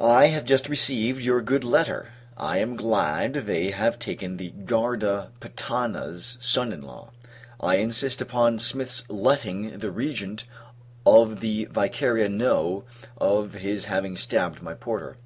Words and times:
I 0.00 0.26
have 0.26 0.44
just 0.44 0.68
received 0.68 1.22
your 1.22 1.40
good 1.40 1.62
letter. 1.62 2.08
I 2.36 2.58
am 2.58 2.74
glad 2.74 3.34
they 3.34 3.70
have 3.70 3.96
taken 3.96 4.36
the 4.36 4.50
Guarda 4.50 5.30
patana's 5.38 6.36
son 6.40 6.72
in 6.72 6.82
law. 6.82 7.10
I 7.60 7.76
insist 7.76 8.20
upon 8.20 8.58
Smith's 8.58 9.08
letting 9.08 9.78
the 9.78 9.92
Regent 9.92 10.46
of 11.06 11.38
the 11.38 11.66
Vicaria 11.66 12.28
know 12.28 12.82
of 13.18 13.52
his 13.54 13.84
having 13.84 14.16
stabbed 14.16 14.62
my 14.62 14.74
porter. 14.74 15.16